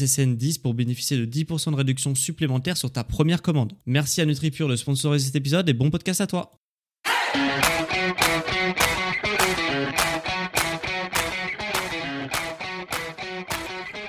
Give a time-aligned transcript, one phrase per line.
[0.00, 3.72] SSN10 pour bénéficier de 10% de réduction supplémentaire sur ta première commande.
[3.86, 6.52] Merci à NutriPure de sponsoriser cet épisode et bon podcast à toi.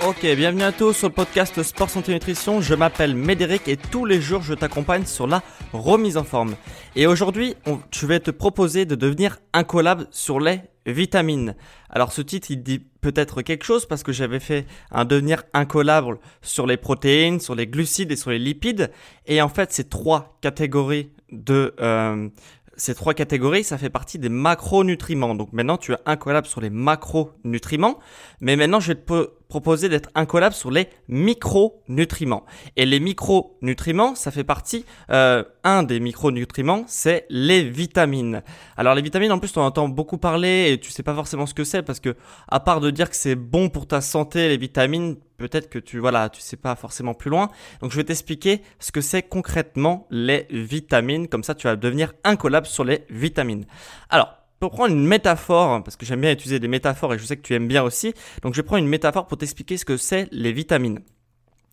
[0.08, 2.60] Ok, bienvenue à tous sur le podcast Sport Santé Nutrition.
[2.60, 6.56] Je m'appelle Médéric et tous les jours je t'accompagne sur la remise en forme.
[6.96, 7.54] Et aujourd'hui,
[7.92, 11.56] je vais te proposer de devenir incollable sur les vitamines.
[11.90, 16.20] Alors ce titre, il dit peut-être quelque chose parce que j'avais fait un devenir incollable
[16.42, 18.92] sur les protéines, sur les glucides et sur les lipides.
[19.28, 22.30] Et en fait, ces trois catégories de, euh,
[22.78, 25.36] ces trois catégories, ça fait partie des macronutriments.
[25.36, 28.00] Donc maintenant, tu es incollable sur les macronutriments.
[28.40, 32.46] Mais maintenant, je vais te proposer d'être incollable sur les micronutriments.
[32.78, 38.44] Et les micronutriments, ça fait partie, euh, un des micronutriments, c'est les vitamines.
[38.78, 41.54] Alors les vitamines, en plus, on entend beaucoup parler et tu sais pas forcément ce
[41.54, 42.16] que c'est parce que,
[42.48, 46.00] à part de dire que c'est bon pour ta santé, les vitamines, peut-être que tu,
[46.00, 47.50] voilà, tu sais pas forcément plus loin.
[47.82, 51.28] Donc je vais t'expliquer ce que c'est concrètement les vitamines.
[51.28, 53.66] Comme ça, tu vas devenir incollable sur les vitamines.
[54.10, 57.36] Alors, pour prendre une métaphore, parce que j'aime bien utiliser des métaphores et je sais
[57.36, 58.14] que tu aimes bien aussi,
[58.44, 61.00] donc je vais prendre une métaphore pour t'expliquer ce que c'est les vitamines.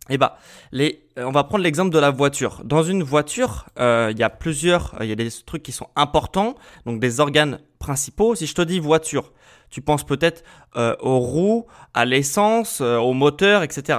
[0.09, 0.39] Eh bah,
[0.73, 2.63] les, euh, on va prendre l'exemple de la voiture.
[2.65, 5.73] Dans une voiture, euh, il y a plusieurs, euh, il y a des trucs qui
[5.73, 6.55] sont importants,
[6.87, 8.35] donc des organes principaux.
[8.35, 9.35] Si je te dis voiture,
[9.69, 10.43] tu penses peut-être
[10.75, 13.99] aux roues, à l'essence, au moteur, etc.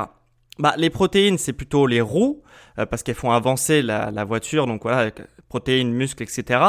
[0.58, 2.42] Bah, les protéines, c'est plutôt les roues,
[2.90, 5.12] parce qu'elles font avancer la, voiture, donc voilà,
[5.50, 6.62] protéines, muscles, etc.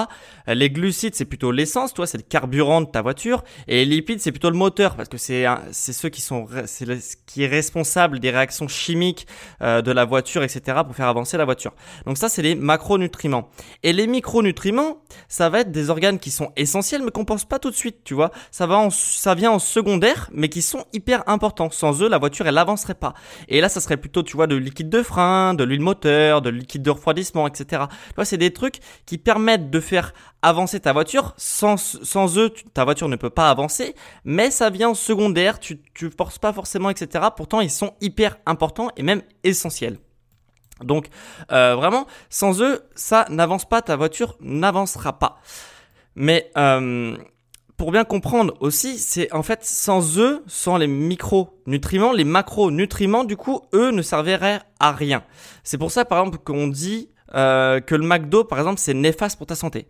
[0.48, 3.44] Euh, les glucides, c'est plutôt l'essence, toi, c'est le carburant de ta voiture.
[3.68, 7.00] Et les lipides, c'est plutôt le moteur, parce que c'est c'est ceux qui sont, c'est
[7.00, 9.26] ce qui est responsable des réactions chimiques
[9.62, 10.78] euh, de la voiture, etc.
[10.84, 11.72] pour faire avancer la voiture.
[12.06, 13.50] Donc ça, c'est les macronutriments.
[13.82, 17.58] Et les micronutriments, ça va être des organes qui sont essentiels, mais qu'on pense pas
[17.58, 18.30] tout de suite, tu vois.
[18.50, 21.70] Ça va ça vient en secondaire, mais qui sont hyper importants.
[21.70, 23.12] Sans eux, la voiture, elle avancerait pas.
[23.48, 26.50] Et là, ça serait plutôt, tu vois, de liquide de frein, de l'huile moteur, de
[26.50, 27.84] liquide de refroidissement, etc.
[28.16, 31.34] Tu c'est des trucs qui permettent de faire avancer ta voiture.
[31.36, 36.10] Sans, eux, ta voiture ne peut pas avancer, mais ça vient en secondaire, tu ne
[36.10, 37.26] forces pas forcément, etc.
[37.36, 39.98] Pourtant, ils sont hyper importants et même essentiels.
[40.82, 41.08] Donc,
[41.52, 45.40] euh, vraiment, sans eux, ça n'avance pas, ta voiture n'avancera pas.
[46.14, 47.16] Mais euh,
[47.80, 53.38] pour bien comprendre aussi, c'est en fait sans eux, sans les micronutriments, les macronutriments, du
[53.38, 55.22] coup, eux ne serviraient à rien.
[55.64, 59.38] C'est pour ça, par exemple, qu'on dit euh, que le McDo, par exemple, c'est néfaste
[59.38, 59.86] pour ta santé.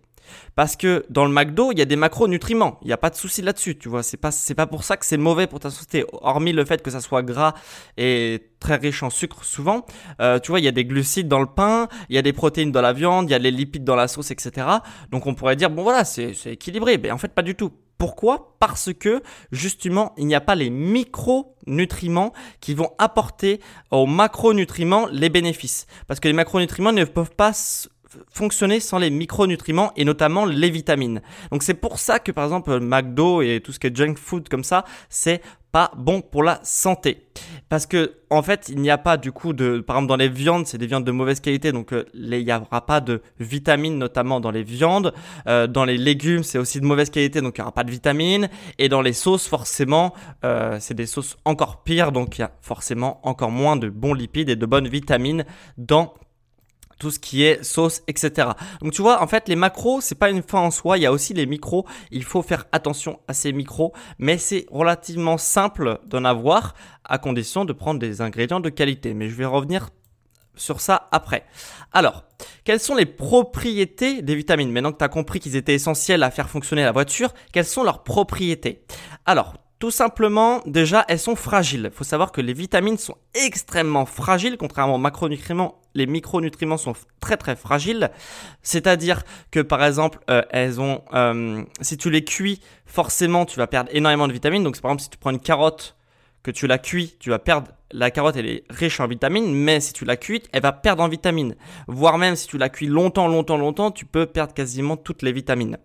[0.55, 2.79] Parce que dans le McDo, il y a des macronutriments.
[2.83, 4.03] Il n'y a pas de souci là-dessus, tu vois.
[4.03, 6.05] C'est pas, c'est pas pour ça que c'est mauvais pour ta santé.
[6.13, 7.55] Hormis le fait que ça soit gras
[7.97, 9.85] et très riche en sucre souvent.
[10.21, 12.33] Euh, tu vois, il y a des glucides dans le pain, il y a des
[12.33, 14.67] protéines dans la viande, il y a les lipides dans la sauce, etc.
[15.11, 16.99] Donc on pourrait dire, bon voilà, c'est, c'est équilibré.
[16.99, 17.73] Mais en fait, pas du tout.
[18.01, 18.57] Pourquoi?
[18.59, 23.61] Parce que justement, il n'y a pas les micronutriments qui vont apporter
[23.91, 25.87] aux macronutriments les bénéfices.
[26.07, 27.53] Parce que les macronutriments ne peuvent pas
[28.33, 31.21] fonctionner sans les micronutriments et notamment les vitamines.
[31.51, 34.49] Donc c'est pour ça que par exemple McDo et tout ce qui est junk food
[34.49, 35.41] comme ça, c'est
[35.73, 37.27] pas bon pour la santé.
[37.69, 40.29] Parce que en fait, il n'y a pas du coup de par exemple dans les
[40.29, 41.73] viandes, c'est des viandes de mauvaise qualité.
[41.73, 45.13] Donc euh, il n'y aura pas de vitamines notamment dans les viandes,
[45.47, 47.41] euh, dans les légumes, c'est aussi de mauvaise qualité.
[47.41, 48.49] Donc il n'y aura pas de vitamines.
[48.79, 50.13] Et dans les sauces forcément,
[50.45, 52.13] euh, c'est des sauces encore pires.
[52.13, 55.45] Donc il y a forcément encore moins de bons lipides et de bonnes vitamines
[55.79, 56.15] dans
[57.01, 58.51] tout ce qui est sauce, etc.
[58.81, 60.99] Donc tu vois, en fait, les macros, c'est pas une fin en soi.
[60.99, 61.87] Il y a aussi les micros.
[62.13, 66.75] Il faut faire attention à ces micros, mais c'est relativement simple d'en avoir
[67.05, 69.15] à condition de prendre des ingrédients de qualité.
[69.15, 69.89] Mais je vais revenir
[70.55, 71.47] sur ça après.
[71.93, 72.25] Alors,
[72.65, 74.71] quelles sont les propriétés des vitamines?
[74.71, 77.83] Maintenant que tu as compris qu'ils étaient essentiels à faire fonctionner la voiture, quelles sont
[77.83, 78.85] leurs propriétés?
[79.25, 81.89] Alors, tout simplement, déjà, elles sont fragiles.
[81.91, 85.81] Il faut savoir que les vitamines sont extrêmement fragiles, contrairement aux macronutriments.
[85.95, 88.11] Les micronutriments sont très très fragiles.
[88.63, 93.67] C'est-à-dire que par exemple, euh, elles ont, euh, si tu les cuis, forcément, tu vas
[93.67, 94.63] perdre énormément de vitamines.
[94.63, 95.97] Donc, par exemple, si tu prends une carotte
[96.43, 97.69] que tu la cuis, tu vas perdre.
[97.91, 101.03] La carotte, elle est riche en vitamines, mais si tu la cuis, elle va perdre
[101.03, 101.57] en vitamines.
[101.89, 105.33] Voire même si tu la cuis longtemps, longtemps, longtemps, tu peux perdre quasiment toutes les
[105.33, 105.79] vitamines.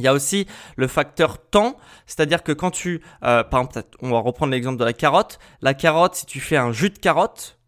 [0.00, 1.76] Il y a aussi le facteur temps,
[2.06, 5.38] c'est-à-dire que quand tu, euh, par exemple, on va reprendre l'exemple de la carotte.
[5.60, 7.58] La carotte, si tu fais un jus de carotte,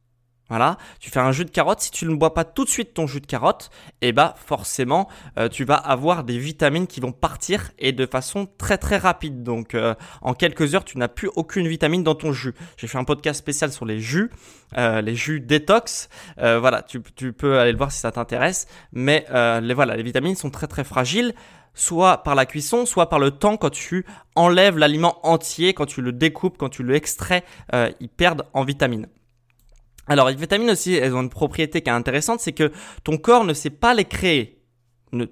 [0.49, 2.95] voilà, tu fais un jus de carotte, si tu ne bois pas tout de suite
[2.95, 3.71] ton jus de carotte,
[4.03, 5.09] eh bah forcément,
[5.39, 9.43] euh, tu vas avoir des vitamines qui vont partir et de façon très très rapide.
[9.43, 12.55] Donc euh, en quelques heures, tu n'as plus aucune vitamine dans ton jus.
[12.79, 14.31] J'ai fait un podcast spécial sur les jus,
[14.77, 16.09] les jus détox.
[16.37, 18.67] voilà, tu, tu, peux aller le voir si ça t'intéresse.
[18.93, 19.27] Mais
[19.63, 21.35] les, voilà, les vitamines sont très très fragiles
[21.75, 24.05] soit par la cuisson, soit par le temps quand tu
[24.35, 28.65] enlèves l'aliment entier, quand tu le découpes, quand tu le extrais, euh, ils perdent en
[28.65, 29.09] vitamines.
[30.07, 32.73] Alors les vitamines aussi, elles ont une propriété qui est intéressante, c'est que
[33.05, 34.59] ton corps ne sait pas les créer.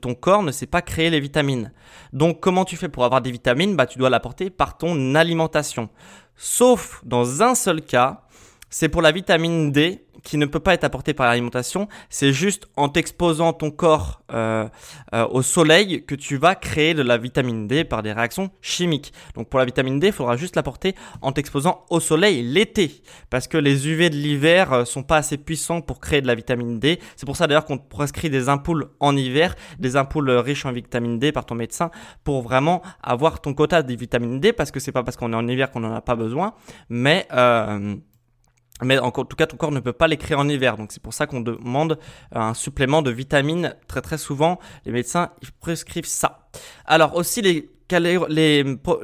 [0.00, 1.72] ton corps ne sait pas créer les vitamines.
[2.12, 3.76] Donc comment tu fais pour avoir des vitamines?
[3.76, 5.88] Bah tu dois l'apporter par ton alimentation.
[6.36, 8.22] Sauf dans un seul cas,
[8.69, 11.88] c'est pour la vitamine D qui ne peut pas être apportée par l'alimentation.
[12.08, 14.69] C'est juste en t'exposant ton corps euh,
[15.14, 19.12] euh, au soleil que tu vas créer de la vitamine D par des réactions chimiques.
[19.34, 23.02] Donc pour la vitamine D, il faudra juste l'apporter en t'exposant au soleil l'été.
[23.28, 26.34] Parce que les UV de l'hiver euh, sont pas assez puissants pour créer de la
[26.34, 27.00] vitamine D.
[27.17, 30.72] C'est pour ça d'ailleurs qu'on te prescrit des ampoules en hiver, des ampoules riches en
[30.72, 31.90] vitamine D par ton médecin
[32.25, 35.37] pour vraiment avoir ton quota de vitamine D parce que c'est pas parce qu'on est
[35.37, 36.55] en hiver qu'on en a pas besoin,
[36.88, 37.96] mais euh,
[38.82, 40.77] mais en tout cas, ton corps ne peut pas les créer en hiver.
[40.77, 41.99] Donc c'est pour ça qu'on demande
[42.32, 43.75] un supplément de vitamines.
[43.87, 46.49] Très très souvent, les médecins ils prescrivent ça.
[46.87, 47.69] Alors aussi, les,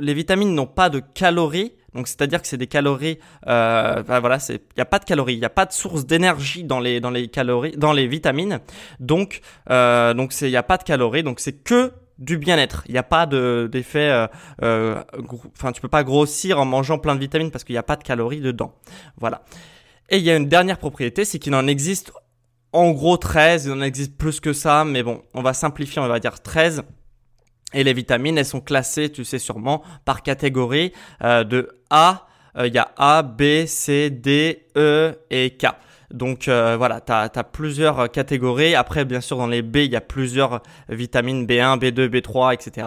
[0.00, 1.72] vitamines n'ont pas de calories.
[1.94, 3.18] Donc c'est-à-dire que c'est des calories.
[3.46, 6.64] Euh, voilà, il y a pas de calories, il n'y a pas de source d'énergie
[6.64, 8.60] dans les calories, dans les vitamines.
[9.00, 9.40] Donc
[9.70, 11.22] euh, donc il n'y a pas de calories.
[11.22, 12.82] Donc c'est que du bien-être.
[12.86, 14.08] Il n'y a pas d'effet.
[14.10, 14.26] euh,
[14.62, 15.02] euh,
[15.54, 17.96] enfin, tu peux pas grossir en mangeant plein de vitamines parce qu'il n'y a pas
[17.96, 18.74] de calories dedans.
[19.18, 19.42] Voilà.
[20.08, 22.12] Et il y a une dernière propriété, c'est qu'il en existe
[22.72, 23.66] en gros 13.
[23.66, 26.82] Il en existe plus que ça, mais bon, on va simplifier, on va dire 13.
[27.74, 30.92] Et les vitamines, elles sont classées, tu sais sûrement, par catégorie
[31.22, 32.26] euh, de A.
[32.56, 35.66] Euh, il y a A, B, C, D, E et K.
[36.10, 38.74] Donc euh, voilà, tu as, plusieurs catégories.
[38.74, 42.86] Après, bien sûr, dans les B, il y a plusieurs vitamines B1, B2, B3, etc.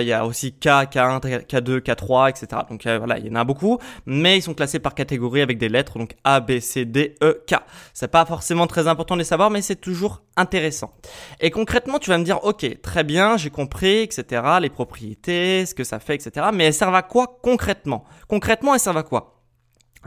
[0.00, 2.62] il y a aussi K, K1, K2, K3, etc.
[2.68, 5.58] Donc euh, voilà, il y en a beaucoup, mais ils sont classés par catégorie avec
[5.58, 7.56] des lettres, donc A, B, C, D, E, K.
[7.92, 10.92] C'est pas forcément très important de les savoir, mais c'est toujours intéressant.
[11.40, 14.42] Et concrètement, tu vas me dire, ok, très bien, j'ai compris, etc.
[14.60, 16.46] Les propriétés, ce que ça fait, etc.
[16.52, 18.04] Mais elles servent à quoi concrètement?
[18.28, 19.39] Concrètement, elles servent à quoi?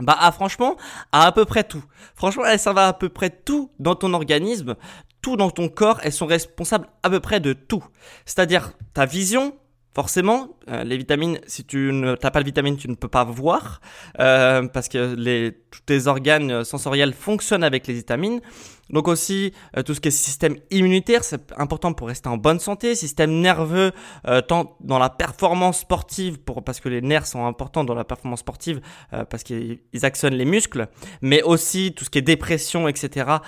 [0.00, 0.76] Bah ah, franchement,
[1.12, 1.84] à à peu près tout.
[2.14, 4.74] Franchement, ça va à peu près tout dans ton organisme,
[5.22, 7.84] tout dans ton corps, elles sont responsables à peu près de tout.
[8.26, 9.56] C'est-à-dire ta vision,
[9.94, 13.24] forcément, euh, les vitamines, si tu ne t'as pas de vitamines, tu ne peux pas
[13.24, 13.80] voir,
[14.18, 18.40] euh, parce que les, tous tes organes sensoriels fonctionnent avec les vitamines.
[18.90, 22.60] Donc aussi euh, tout ce qui est système immunitaire, c'est important pour rester en bonne
[22.60, 22.94] santé.
[22.94, 23.92] Système nerveux,
[24.28, 28.04] euh, tant dans la performance sportive, pour, parce que les nerfs sont importants dans la
[28.04, 28.80] performance sportive,
[29.12, 30.88] euh, parce qu'ils actionnent les muscles,
[31.22, 33.38] mais aussi tout ce qui est dépression, etc.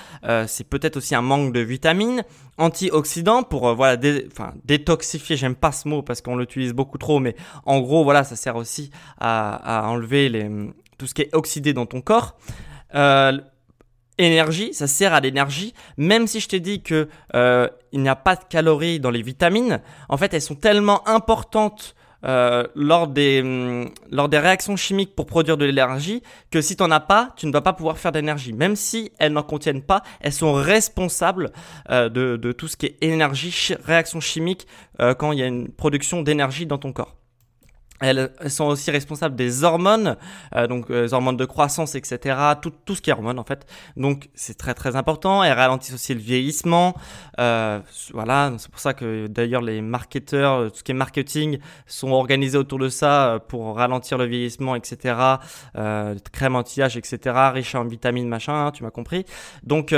[0.46, 2.24] c'est peut-être aussi un manque de vitamines.
[2.58, 4.00] Antioxydants pour voilà,
[4.32, 5.36] enfin, détoxifier.
[5.36, 8.56] J'aime pas ce mot parce qu'on l'utilise beaucoup trop, mais en gros voilà, ça sert
[8.56, 10.50] aussi à, enlever les,
[10.96, 12.38] tout ce qui est oxydé dans ton corps.
[14.18, 18.16] Énergie, ça sert à l'énergie, même si je te dis que euh, il n'y a
[18.16, 21.94] pas de calories dans les vitamines, en fait elles sont tellement importantes
[22.24, 26.82] euh, lors, des, hum, lors des réactions chimiques pour produire de l'énergie que si tu
[26.82, 28.52] n'en as pas, tu ne vas pas pouvoir faire d'énergie.
[28.52, 31.52] Même si elles n'en contiennent pas, elles sont responsables
[31.90, 34.66] euh, de, de, tout ce qui est énergie, réaction chimique
[35.00, 37.15] euh, quand il y a une production d'énergie dans ton corps.
[38.00, 40.16] Elles, sont aussi responsables des hormones,
[40.54, 42.38] euh, donc euh, hormones de croissance, etc.
[42.60, 43.66] Tout, tout ce qui est hormones en fait.
[43.96, 45.42] Donc c'est très très important.
[45.42, 46.94] Elles ralentissent aussi le vieillissement.
[47.40, 47.80] Euh,
[48.12, 52.58] voilà, c'est pour ça que d'ailleurs les marketeurs, tout ce qui est marketing, sont organisés
[52.58, 55.14] autour de ça euh, pour ralentir le vieillissement, etc.
[55.76, 57.34] Euh, crème anti-âge, etc.
[57.52, 58.66] Riche en vitamines, machin.
[58.66, 59.24] Hein, tu m'as compris.
[59.62, 59.92] Donc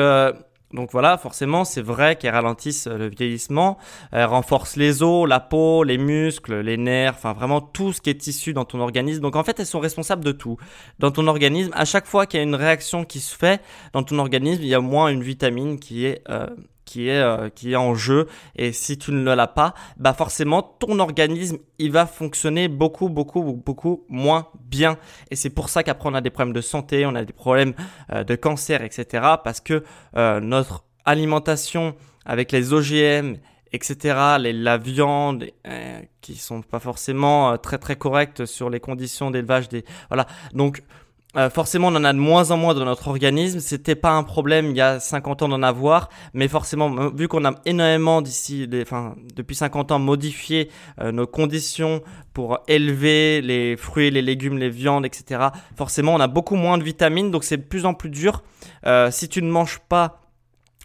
[0.74, 3.78] donc voilà, forcément, c'est vrai qu'elles ralentissent le vieillissement,
[4.12, 8.10] elles renforcent les os, la peau, les muscles, les nerfs, enfin vraiment tout ce qui
[8.10, 9.22] est tissu dans ton organisme.
[9.22, 10.58] Donc en fait, elles sont responsables de tout.
[10.98, 13.62] Dans ton organisme, à chaque fois qu'il y a une réaction qui se fait
[13.94, 16.46] dans ton organisme, il y a au moins une vitamine qui est euh,
[16.88, 20.62] qui est euh, qui est en jeu et si tu ne l'as pas, bah forcément
[20.62, 24.96] ton organisme il va fonctionner beaucoup beaucoup beaucoup moins bien
[25.30, 27.74] et c'est pour ça qu'après on a des problèmes de santé, on a des problèmes
[28.12, 29.04] euh, de cancer etc
[29.44, 29.84] parce que
[30.16, 33.36] euh, notre alimentation avec les OGM
[33.70, 34.38] etc.
[34.40, 35.44] Les, la viande
[36.22, 40.82] qui sont pas forcément très très correctes sur les conditions d'élevage des voilà donc
[41.36, 43.60] euh, forcément, on en a de moins en moins dans notre organisme.
[43.60, 47.44] C'était pas un problème il y a 50 ans d'en avoir, mais forcément, vu qu'on
[47.44, 50.70] a énormément d'ici, enfin, depuis 50 ans modifié
[51.00, 55.48] euh, nos conditions pour élever les fruits, les légumes, les viandes, etc.
[55.76, 58.42] Forcément, on a beaucoup moins de vitamines, donc c'est de plus en plus dur.
[58.86, 60.27] Euh, si tu ne manges pas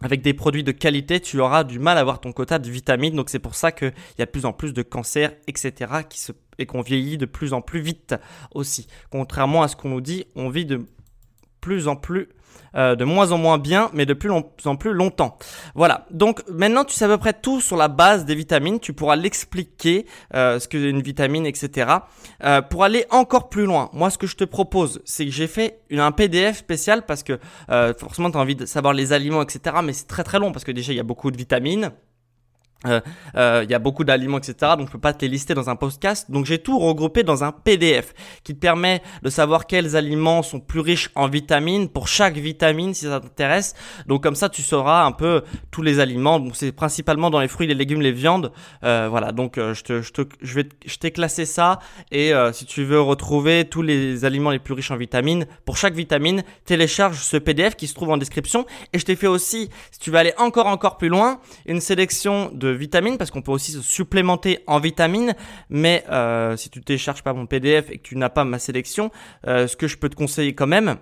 [0.02, 3.16] avec des produits de qualité, tu auras du mal à avoir ton quota de vitamines.
[3.16, 5.74] Donc c'est pour ça qu'il y a de plus en plus de cancers, etc.
[6.10, 8.16] Qui se, et qu'on vieillit de plus en plus vite
[8.54, 8.88] aussi.
[9.10, 10.86] Contrairement à ce qu'on nous dit, on vit de
[11.63, 12.27] plus en plus
[12.75, 15.38] euh, de moins en moins bien, mais de plus en plus longtemps.
[15.75, 16.08] Voilà.
[16.10, 18.79] Donc maintenant, tu sais à peu près tout sur la base des vitamines.
[18.79, 21.91] Tu pourras l'expliquer, euh, ce qu'est une vitamine, etc.
[22.43, 25.48] Euh, pour aller encore plus loin, moi, ce que je te propose, c'est que j'ai
[25.48, 27.39] fait un PDF spécial parce que
[27.98, 29.77] forcément, tu as envie de savoir les aliments, etc.
[29.84, 31.91] Mais c'est très très long parce que déjà, il y a beaucoup de vitamines.
[32.86, 33.02] Euh,
[33.36, 34.74] euh, il y a beaucoup d'aliments, etc.
[34.78, 36.30] Donc je peux pas te les lister dans un podcast.
[36.30, 38.13] Donc j'ai tout regroupé dans un PDF
[38.44, 42.94] qui te permet de savoir quels aliments sont plus riches en vitamines pour chaque vitamine
[42.94, 43.75] si ça t'intéresse.
[44.08, 46.40] Donc comme ça tu sauras un peu tous les aliments.
[46.40, 48.52] Donc c'est principalement dans les fruits, les légumes, les viandes.
[48.84, 49.32] Euh, voilà.
[49.32, 51.80] Donc je te, je te, je vais, je t'ai classé ça.
[52.12, 55.94] Et si tu veux retrouver tous les aliments les plus riches en vitamines pour chaque
[55.94, 58.66] vitamine, télécharge ce PDF qui se trouve en description.
[58.92, 62.52] Et je t'ai fait aussi, si tu veux aller encore encore plus loin, une sélection
[62.54, 65.36] de vitamines parce qu'on peut aussi se supplémenter en vitamines.
[65.70, 69.12] Mais euh, si tu télécharges pas mon PDF et que tu n'as pas ma sélection,
[69.48, 70.98] euh, ce que je peux te conseiller quand même,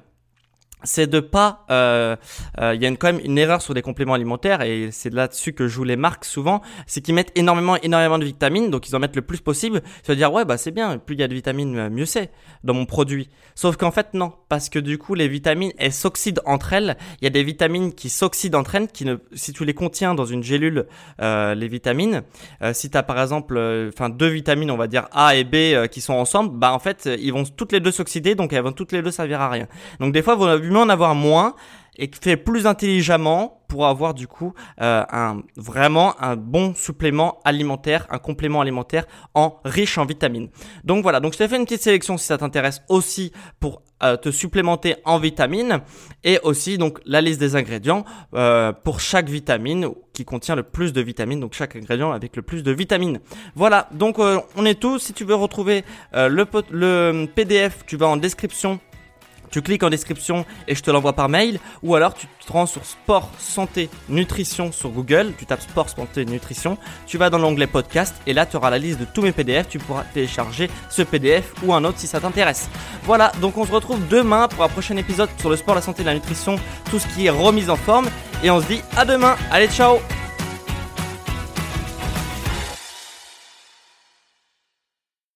[0.84, 2.16] c'est de pas euh,
[2.60, 5.54] euh, il y a quand même une erreur sur les compléments alimentaires et c'est là-dessus
[5.54, 9.00] que jouent les marques souvent c'est qu'ils mettent énormément énormément de vitamines donc ils en
[9.00, 9.82] mettent le plus possible.
[10.04, 12.32] Se dire ouais bah c'est bien plus il y a de vitamines euh, mieux c'est
[12.64, 13.30] dans mon produit.
[13.56, 16.98] Sauf qu'en fait non parce que du coup les vitamines elles s'oxydent entre elles.
[17.22, 20.16] Il y a des vitamines qui s'oxydent entre elles qui ne si tu les contiens
[20.16, 20.88] dans une gélule
[21.20, 22.24] les vitamines
[22.74, 23.58] si tu as par exemple
[23.90, 27.10] enfin deux vitamines on va dire A et B qui sont ensemble bah en fait
[27.20, 29.68] ils vont toutes les deux s'oxyder donc elles vont toutes les deux servir à rien.
[30.00, 31.56] Donc des fois vous avez en avoir moins
[31.98, 38.06] et fait plus intelligemment pour avoir du coup euh, un vraiment un bon supplément alimentaire,
[38.10, 40.50] un complément alimentaire en riche en vitamines.
[40.84, 44.18] Donc voilà, donc je t'ai fait une petite sélection si ça t'intéresse aussi pour euh,
[44.18, 45.80] te supplémenter en vitamines
[46.24, 50.92] et aussi donc la liste des ingrédients euh, pour chaque vitamine qui contient le plus
[50.92, 53.20] de vitamines, donc chaque ingrédient avec le plus de vitamines.
[53.56, 55.00] Voilà, donc on est tous.
[55.00, 58.82] Si tu veux retrouver le PDF, tu vas en description
[59.52, 61.60] tu cliques en description et je te l'envoie par mail.
[61.84, 65.34] Ou alors tu te rends sur sport, santé, nutrition sur Google.
[65.38, 66.78] Tu tapes sport, santé, nutrition.
[67.06, 69.68] Tu vas dans l'onglet podcast et là tu auras la liste de tous mes PDF.
[69.68, 72.70] Tu pourras télécharger ce PDF ou un autre si ça t'intéresse.
[73.04, 76.04] Voilà, donc on se retrouve demain pour un prochain épisode sur le sport, la santé
[76.04, 76.56] la nutrition.
[76.90, 78.08] Tout ce qui est remise en forme.
[78.44, 79.36] Et on se dit à demain.
[79.52, 80.00] Allez, ciao